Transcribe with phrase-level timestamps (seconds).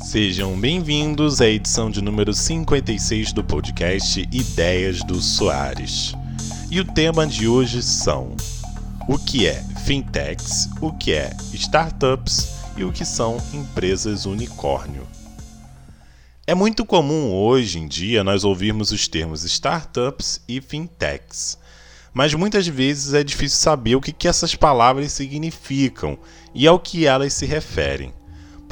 [0.00, 6.14] Sejam bem-vindos à edição de número 56 do podcast Ideias do Soares.
[6.70, 8.34] E o tema de hoje são
[9.08, 15.06] o que é fintechs, o que é startups e o que são empresas unicórnio.
[16.46, 21.58] É muito comum hoje em dia nós ouvirmos os termos startups e fintechs,
[22.12, 26.18] mas muitas vezes é difícil saber o que, que essas palavras significam
[26.54, 28.12] e ao que elas se referem.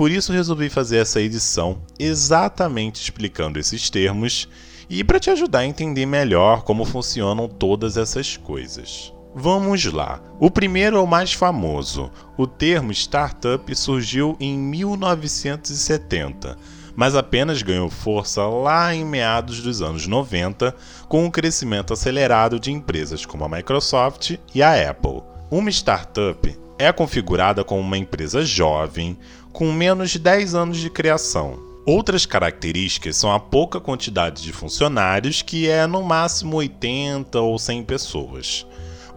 [0.00, 4.48] Por isso resolvi fazer essa edição exatamente explicando esses termos
[4.88, 9.12] e para te ajudar a entender melhor como funcionam todas essas coisas.
[9.34, 10.22] Vamos lá.
[10.40, 12.10] O primeiro é o mais famoso.
[12.38, 16.56] O termo startup surgiu em 1970,
[16.96, 20.74] mas apenas ganhou força lá em meados dos anos 90
[21.10, 25.20] com o crescimento acelerado de empresas como a Microsoft e a Apple.
[25.50, 29.18] Uma startup é configurada como uma empresa jovem,
[29.52, 31.58] com menos de 10 anos de criação.
[31.84, 37.84] Outras características são a pouca quantidade de funcionários, que é no máximo 80 ou 100
[37.84, 38.66] pessoas.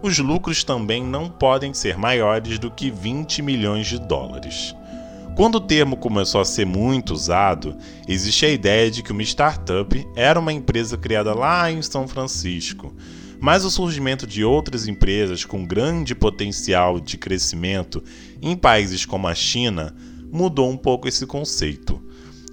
[0.02, 4.74] Os lucros também não podem ser maiores do que 20 milhões de dólares.
[5.34, 7.74] Quando o termo começou a ser muito usado,
[8.06, 12.94] existe a ideia de que uma startup era uma empresa criada lá em São Francisco,
[13.44, 18.02] mas o surgimento de outras empresas com grande potencial de crescimento
[18.40, 19.94] em países como a China
[20.32, 22.00] mudou um pouco esse conceito.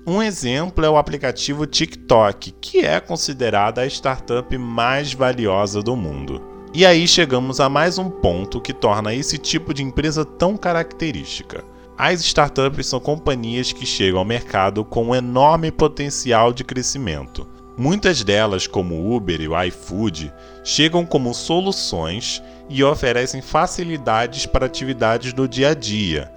[0.05, 6.41] Um exemplo é o aplicativo TikTok, que é considerada a startup mais valiosa do mundo.
[6.73, 11.63] E aí chegamos a mais um ponto que torna esse tipo de empresa tão característica.
[11.97, 17.47] As startups são companhias que chegam ao mercado com um enorme potencial de crescimento.
[17.77, 20.31] Muitas delas, como o Uber e o iFood,
[20.63, 26.31] chegam como soluções e oferecem facilidades para atividades do dia a dia,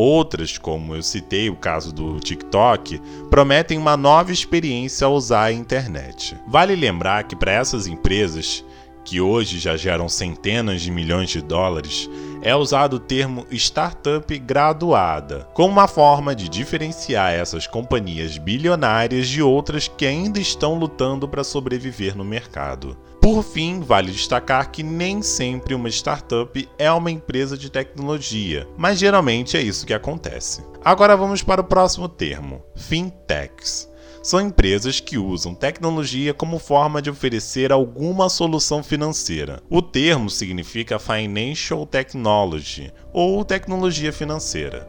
[0.00, 5.52] Outras, como eu citei o caso do TikTok, prometem uma nova experiência ao usar a
[5.52, 6.36] internet.
[6.46, 8.64] Vale lembrar que para essas empresas,
[9.04, 12.08] que hoje já geram centenas de milhões de dólares,
[12.42, 19.42] é usado o termo startup graduada, como uma forma de diferenciar essas companhias bilionárias de
[19.42, 22.96] outras que ainda estão lutando para sobreviver no mercado.
[23.20, 28.98] Por fim, vale destacar que nem sempre uma startup é uma empresa de tecnologia, mas
[28.98, 30.62] geralmente é isso que acontece.
[30.84, 33.88] Agora vamos para o próximo termo: fintechs.
[34.22, 39.62] São empresas que usam tecnologia como forma de oferecer alguma solução financeira.
[39.70, 44.88] O termo significa Financial Technology ou tecnologia financeira.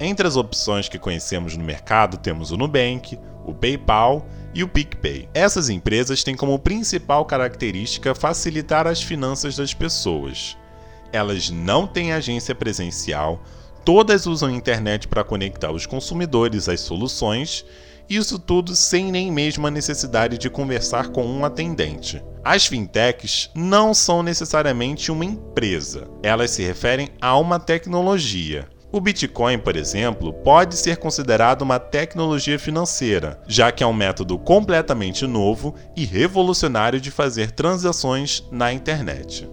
[0.00, 4.24] Entre as opções que conhecemos no mercado temos o Nubank, o PayPal
[4.54, 5.28] e o PicPay.
[5.34, 10.56] Essas empresas têm como principal característica facilitar as finanças das pessoas.
[11.12, 13.42] Elas não têm agência presencial,
[13.84, 17.64] todas usam a internet para conectar os consumidores às soluções,
[18.08, 22.22] isso tudo sem nem mesmo a necessidade de conversar com um atendente.
[22.44, 28.68] As fintechs não são necessariamente uma empresa, elas se referem a uma tecnologia.
[28.90, 34.38] O Bitcoin, por exemplo, pode ser considerado uma tecnologia financeira, já que é um método
[34.38, 39.46] completamente novo e revolucionário de fazer transações na internet.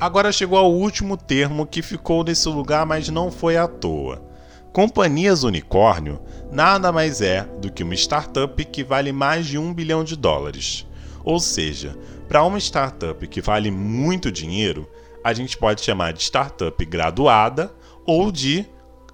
[0.00, 4.29] Agora chegou ao último termo que ficou nesse lugar, mas não foi à toa.
[4.72, 6.20] Companhias unicórnio
[6.52, 10.86] nada mais é do que uma startup que vale mais de um bilhão de dólares.
[11.24, 11.98] Ou seja,
[12.28, 14.88] para uma startup que vale muito dinheiro,
[15.24, 17.74] a gente pode chamar de startup graduada
[18.06, 18.64] ou de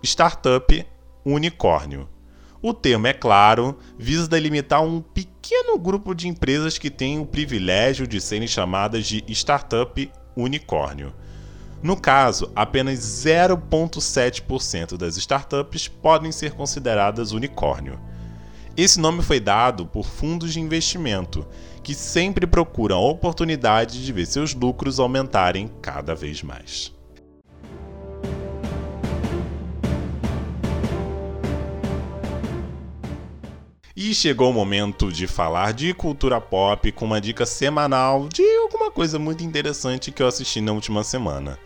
[0.02, 0.86] startup
[1.24, 2.06] unicórnio.
[2.60, 8.06] O termo, é claro, visa delimitar um pequeno grupo de empresas que têm o privilégio
[8.06, 11.14] de serem chamadas de startup unicórnio.
[11.82, 17.98] No caso, apenas 0,7% das startups podem ser consideradas unicórnio.
[18.76, 21.46] Esse nome foi dado por fundos de investimento,
[21.82, 26.95] que sempre procuram a oportunidade de ver seus lucros aumentarem cada vez mais.
[34.08, 38.88] E chegou o momento de falar de cultura pop com uma dica semanal de alguma
[38.88, 41.58] coisa muito interessante que eu assisti na última semana.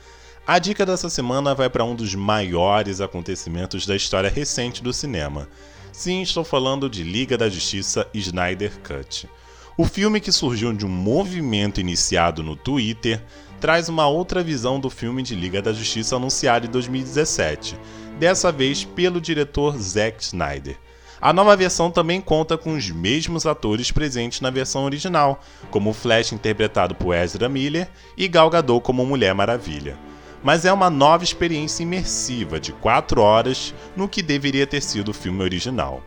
[0.46, 5.50] A dica dessa semana vai para um dos maiores acontecimentos da história recente do cinema.
[5.92, 9.28] Sim, estou falando de Liga da Justiça Snyder Cut.
[9.76, 13.22] O filme que surgiu de um movimento iniciado no Twitter
[13.60, 17.78] traz uma outra visão do filme de Liga da Justiça anunciado em 2017,
[18.18, 20.78] dessa vez pelo diretor Zack Snyder.
[21.20, 25.40] A nova versão também conta com os mesmos atores presentes na versão original,
[25.70, 29.98] como Flash interpretado por Ezra Miller e Gal Gadot como Mulher Maravilha.
[30.42, 35.14] Mas é uma nova experiência imersiva de 4 horas no que deveria ter sido o
[35.14, 36.02] filme original.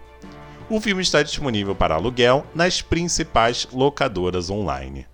[0.67, 5.05] O filme está disponível para aluguel nas principais locadoras online.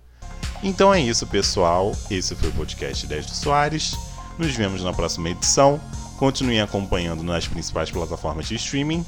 [0.62, 1.92] Então é isso, pessoal.
[2.10, 3.94] Esse foi o podcast 10 do Soares.
[4.38, 5.78] Nos vemos na próxima edição.
[6.18, 9.04] Continuem acompanhando nas principais plataformas de streaming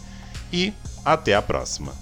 [0.53, 0.73] e
[1.05, 1.93] até a próxima.